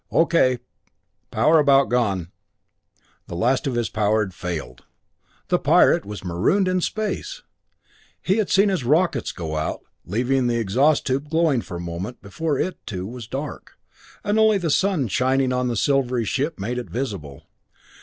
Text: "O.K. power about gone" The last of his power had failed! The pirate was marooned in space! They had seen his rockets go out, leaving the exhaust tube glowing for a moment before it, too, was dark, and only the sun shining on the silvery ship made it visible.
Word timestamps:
"O.K. 0.09 0.57
power 1.29 1.59
about 1.59 1.87
gone" 1.89 2.31
The 3.27 3.35
last 3.35 3.67
of 3.67 3.75
his 3.75 3.87
power 3.87 4.25
had 4.25 4.33
failed! 4.33 4.83
The 5.49 5.59
pirate 5.59 6.05
was 6.07 6.23
marooned 6.23 6.67
in 6.67 6.81
space! 6.81 7.43
They 8.25 8.37
had 8.37 8.49
seen 8.49 8.69
his 8.69 8.83
rockets 8.83 9.31
go 9.31 9.57
out, 9.57 9.81
leaving 10.03 10.47
the 10.47 10.57
exhaust 10.57 11.05
tube 11.05 11.29
glowing 11.29 11.61
for 11.61 11.77
a 11.77 11.81
moment 11.81 12.19
before 12.19 12.57
it, 12.57 12.83
too, 12.87 13.05
was 13.05 13.27
dark, 13.27 13.77
and 14.23 14.39
only 14.39 14.57
the 14.57 14.71
sun 14.71 15.07
shining 15.07 15.53
on 15.53 15.67
the 15.67 15.77
silvery 15.77 16.25
ship 16.25 16.59
made 16.59 16.79
it 16.79 16.89
visible. 16.89 17.43